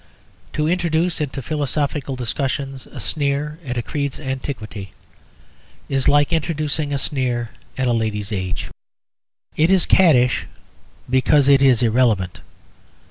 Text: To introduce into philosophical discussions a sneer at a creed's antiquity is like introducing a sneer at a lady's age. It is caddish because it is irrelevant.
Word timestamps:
To 0.53 0.67
introduce 0.67 1.21
into 1.21 1.43
philosophical 1.43 2.15
discussions 2.15 2.87
a 2.87 2.99
sneer 2.99 3.59
at 3.63 3.77
a 3.77 3.83
creed's 3.83 4.19
antiquity 4.19 4.93
is 5.89 6.07
like 6.07 6.33
introducing 6.33 6.91
a 6.91 6.97
sneer 6.97 7.51
at 7.77 7.87
a 7.87 7.93
lady's 7.93 8.31
age. 8.31 8.71
It 9.55 9.69
is 9.69 9.85
caddish 9.85 10.47
because 11.07 11.47
it 11.47 11.61
is 11.61 11.83
irrelevant. 11.83 12.41